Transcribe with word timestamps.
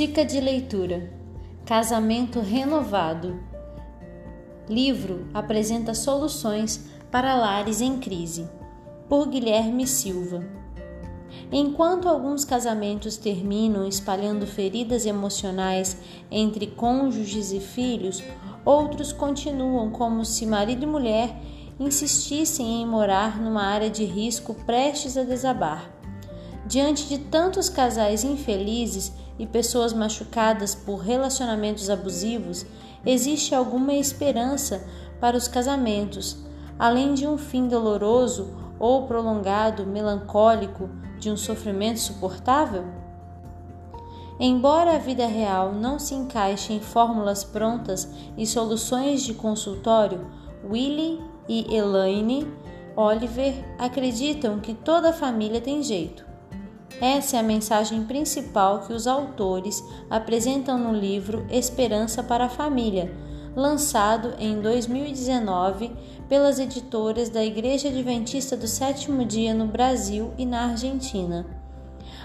Dica 0.00 0.24
de 0.24 0.40
leitura: 0.40 1.12
Casamento 1.66 2.40
Renovado. 2.40 3.38
Livro 4.66 5.26
apresenta 5.34 5.92
soluções 5.92 6.88
para 7.10 7.34
lares 7.34 7.82
em 7.82 7.98
crise. 7.98 8.48
Por 9.10 9.28
Guilherme 9.28 9.86
Silva. 9.86 10.42
Enquanto 11.52 12.08
alguns 12.08 12.46
casamentos 12.46 13.18
terminam 13.18 13.86
espalhando 13.86 14.46
feridas 14.46 15.04
emocionais 15.04 15.98
entre 16.30 16.68
cônjuges 16.68 17.52
e 17.52 17.60
filhos, 17.60 18.24
outros 18.64 19.12
continuam 19.12 19.90
como 19.90 20.24
se 20.24 20.46
marido 20.46 20.84
e 20.84 20.86
mulher 20.86 21.36
insistissem 21.78 22.80
em 22.80 22.86
morar 22.86 23.38
numa 23.38 23.64
área 23.64 23.90
de 23.90 24.06
risco 24.06 24.54
prestes 24.64 25.18
a 25.18 25.24
desabar. 25.24 25.99
Diante 26.66 27.08
de 27.08 27.18
tantos 27.18 27.68
casais 27.68 28.22
infelizes 28.22 29.12
e 29.38 29.46
pessoas 29.46 29.92
machucadas 29.92 30.74
por 30.74 30.98
relacionamentos 30.98 31.88
abusivos, 31.88 32.66
existe 33.04 33.54
alguma 33.54 33.94
esperança 33.94 34.86
para 35.18 35.36
os 35.36 35.48
casamentos, 35.48 36.38
além 36.78 37.14
de 37.14 37.26
um 37.26 37.38
fim 37.38 37.66
doloroso 37.66 38.54
ou 38.78 39.06
prolongado, 39.06 39.86
melancólico, 39.86 40.88
de 41.18 41.30
um 41.30 41.36
sofrimento 41.36 42.00
suportável? 42.00 42.84
Embora 44.38 44.94
a 44.94 44.98
vida 44.98 45.26
real 45.26 45.72
não 45.74 45.98
se 45.98 46.14
encaixe 46.14 46.72
em 46.72 46.80
fórmulas 46.80 47.44
prontas 47.44 48.08
e 48.38 48.46
soluções 48.46 49.22
de 49.22 49.34
consultório, 49.34 50.26
Willie 50.64 51.20
e 51.46 51.74
Elaine 51.74 52.50
Oliver 52.96 53.54
acreditam 53.78 54.58
que 54.58 54.72
toda 54.72 55.12
família 55.12 55.60
tem 55.60 55.82
jeito. 55.82 56.29
Essa 57.00 57.38
é 57.38 57.40
a 57.40 57.42
mensagem 57.42 58.04
principal 58.04 58.80
que 58.80 58.92
os 58.92 59.06
autores 59.06 59.82
apresentam 60.10 60.76
no 60.76 60.92
livro 60.92 61.46
Esperança 61.50 62.22
para 62.22 62.44
a 62.44 62.48
Família, 62.50 63.10
lançado 63.56 64.34
em 64.38 64.60
2019 64.60 65.92
pelas 66.28 66.58
editoras 66.58 67.30
da 67.30 67.42
Igreja 67.42 67.88
Adventista 67.88 68.54
do 68.54 68.68
Sétimo 68.68 69.24
Dia 69.24 69.54
no 69.54 69.66
Brasil 69.66 70.34
e 70.36 70.44
na 70.44 70.66
Argentina. 70.66 71.46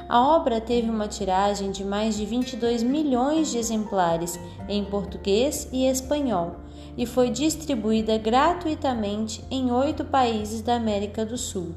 A 0.10 0.22
obra 0.22 0.60
teve 0.60 0.90
uma 0.90 1.08
tiragem 1.08 1.72
de 1.72 1.86
mais 1.86 2.18
de 2.18 2.26
22 2.26 2.84
milhões 2.84 3.50
de 3.50 3.58
exemplares 3.58 4.38
em 4.68 4.84
português 4.84 5.70
e 5.72 5.88
espanhol 5.88 6.58
e 6.98 7.06
foi 7.06 7.30
distribuída 7.30 8.18
gratuitamente 8.18 9.42
em 9.50 9.72
oito 9.72 10.04
países 10.04 10.62
da 10.62 10.76
América 10.76 11.26
do 11.26 11.38
Sul. 11.38 11.74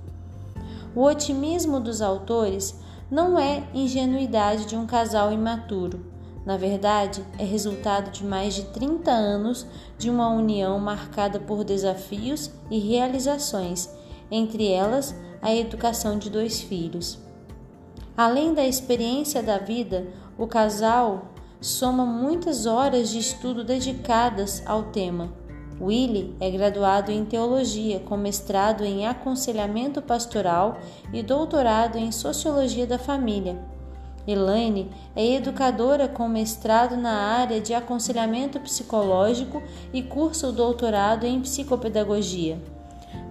O 0.95 1.05
otimismo 1.05 1.79
dos 1.79 2.03
autores 2.03 2.75
não 3.11 3.39
é 3.39 3.67
ingenuidade 3.73 4.67
de 4.67 4.77
um 4.77 4.87
casal 4.87 5.33
imaturo. 5.33 6.05
Na 6.45 6.57
verdade, 6.57 7.25
é 7.39 7.45
resultado 7.45 8.11
de 8.11 8.25
mais 8.25 8.55
de 8.55 8.65
30 8.65 9.11
anos 9.11 9.67
de 9.99 10.09
uma 10.09 10.29
união 10.29 10.79
marcada 10.79 11.39
por 11.39 11.65
desafios 11.65 12.51
e 12.71 12.79
realizações, 12.79 13.91
entre 14.31 14.67
elas 14.71 15.15
a 15.43 15.55
educação 15.55 16.19
de 16.19 16.31
dois 16.31 16.61
filhos. 16.61 17.19
Além 18.17 18.53
da 18.53 18.67
experiência 18.67 19.43
da 19.43 19.59
vida, 19.59 20.09
o 20.37 20.47
casal 20.47 21.29
soma 21.61 22.05
muitas 22.05 22.67
horas 22.67 23.11
de 23.11 23.19
estudo 23.19 23.65
dedicadas 23.65 24.63
ao 24.67 24.85
tema. 24.85 25.33
Willie 25.81 26.35
é 26.41 26.51
graduado 26.51 27.13
em 27.13 27.25
teologia, 27.25 28.01
com 28.01 28.17
mestrado 28.17 28.85
em 28.85 29.07
aconselhamento 29.07 30.03
pastoral 30.03 30.79
e 31.13 31.23
doutorado 31.23 31.97
em 31.97 32.11
sociologia 32.11 32.87
da 32.87 32.99
família. 32.99 33.57
Elaine 34.27 34.91
é 35.17 35.35
educadora 35.35 36.07
com 36.07 36.29
mestrado 36.29 36.97
na 36.97 37.13
área 37.13 37.61
de 37.61 37.73
aconselhamento 37.73 38.61
psicológico 38.61 39.63
e 39.93 40.03
cursa 40.03 40.49
o 40.49 40.53
doutorado 40.53 41.25
em 41.25 41.41
psicopedagogia. 41.41 42.61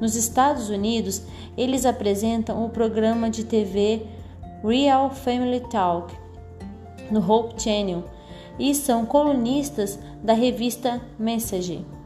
Nos 0.02 0.16
Estados 0.16 0.70
Unidos, 0.70 1.22
eles 1.56 1.86
apresentam 1.86 2.66
o 2.66 2.70
programa 2.70 3.30
de 3.30 3.44
TV 3.44 4.08
Real 4.64 5.12
Family 5.12 5.60
Talk 5.70 6.16
no 7.12 7.20
Hope 7.20 7.62
Channel 7.62 8.04
e 8.58 8.74
são 8.74 9.06
colunistas 9.06 10.00
da 10.24 10.34
revista 10.34 11.00
Message. 11.20 11.97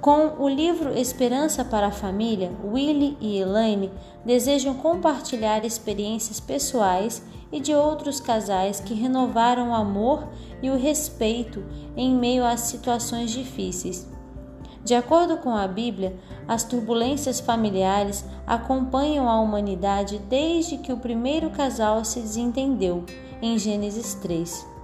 Com 0.00 0.34
o 0.38 0.48
livro 0.48 0.96
Esperança 0.96 1.64
para 1.64 1.88
a 1.88 1.92
Família, 1.92 2.52
Willie 2.64 3.16
e 3.20 3.36
Elaine 3.38 3.90
desejam 4.24 4.74
compartilhar 4.74 5.64
experiências 5.64 6.38
pessoais 6.38 7.20
e 7.50 7.58
de 7.58 7.74
outros 7.74 8.20
casais 8.20 8.78
que 8.78 8.94
renovaram 8.94 9.70
o 9.70 9.74
amor 9.74 10.28
e 10.62 10.70
o 10.70 10.76
respeito 10.76 11.64
em 11.96 12.14
meio 12.14 12.44
às 12.44 12.60
situações 12.60 13.32
difíceis. 13.32 14.06
De 14.84 14.94
acordo 14.94 15.38
com 15.38 15.54
a 15.54 15.66
Bíblia, 15.66 16.16
as 16.46 16.62
turbulências 16.62 17.40
familiares 17.40 18.24
acompanham 18.46 19.28
a 19.28 19.40
humanidade 19.40 20.18
desde 20.30 20.78
que 20.78 20.92
o 20.92 20.98
primeiro 20.98 21.50
casal 21.50 22.04
se 22.04 22.20
desentendeu, 22.20 23.04
em 23.42 23.58
Gênesis 23.58 24.14
3. 24.14 24.77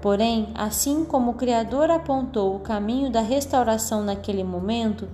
Porém, 0.00 0.48
assim 0.54 1.04
como 1.04 1.32
o 1.32 1.34
Criador 1.34 1.90
apontou 1.90 2.56
o 2.56 2.60
caminho 2.60 3.10
da 3.10 3.20
restauração 3.20 4.02
naquele 4.02 4.42
momento, 4.42 5.08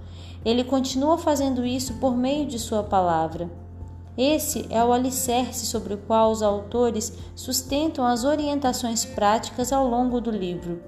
ele 0.44 0.62
continua 0.62 1.18
fazendo 1.18 1.66
isso 1.66 1.94
por 1.94 2.16
meio 2.16 2.46
de 2.46 2.58
Sua 2.58 2.84
palavra. 2.84 3.50
Esse 4.16 4.64
é 4.70 4.82
o 4.82 4.92
alicerce 4.92 5.66
sobre 5.66 5.94
o 5.94 5.98
qual 5.98 6.30
os 6.30 6.40
autores 6.40 7.12
sustentam 7.34 8.06
as 8.06 8.24
orientações 8.24 9.04
práticas 9.04 9.72
ao 9.72 9.86
longo 9.88 10.20
do 10.20 10.30
livro. 10.30 10.80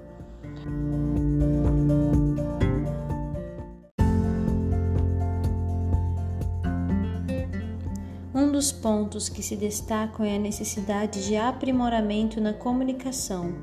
Um 8.33 8.51
dos 8.51 8.71
pontos 8.71 9.27
que 9.27 9.43
se 9.43 9.57
destacam 9.57 10.25
é 10.25 10.37
a 10.37 10.39
necessidade 10.39 11.25
de 11.25 11.35
aprimoramento 11.35 12.39
na 12.39 12.53
comunicação 12.53 13.53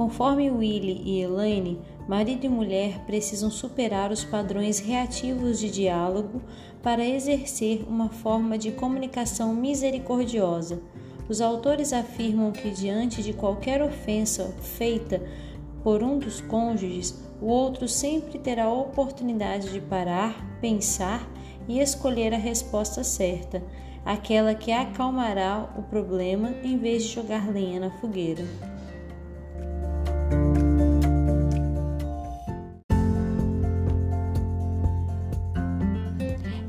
Conforme 0.00 0.50
Willie 0.50 1.02
e 1.04 1.20
Elaine, 1.20 1.78
marido 2.08 2.46
e 2.46 2.48
mulher 2.48 3.04
precisam 3.04 3.50
superar 3.50 4.10
os 4.10 4.24
padrões 4.24 4.78
reativos 4.78 5.60
de 5.60 5.70
diálogo 5.70 6.40
para 6.82 7.04
exercer 7.04 7.84
uma 7.86 8.08
forma 8.08 8.56
de 8.56 8.72
comunicação 8.72 9.52
misericordiosa. 9.52 10.80
Os 11.28 11.42
autores 11.42 11.92
afirmam 11.92 12.50
que, 12.50 12.70
diante 12.70 13.22
de 13.22 13.34
qualquer 13.34 13.82
ofensa 13.82 14.54
feita 14.62 15.22
por 15.84 16.02
um 16.02 16.18
dos 16.18 16.40
cônjuges, 16.40 17.22
o 17.38 17.48
outro 17.48 17.86
sempre 17.86 18.38
terá 18.38 18.64
a 18.64 18.72
oportunidade 18.72 19.70
de 19.70 19.82
parar, 19.82 20.58
pensar 20.62 21.30
e 21.68 21.78
escolher 21.78 22.32
a 22.32 22.38
resposta 22.38 23.04
certa, 23.04 23.62
aquela 24.02 24.54
que 24.54 24.72
acalmará 24.72 25.70
o 25.76 25.82
problema 25.82 26.54
em 26.64 26.78
vez 26.78 27.02
de 27.02 27.10
jogar 27.10 27.52
lenha 27.52 27.78
na 27.78 27.90
fogueira. 27.90 28.46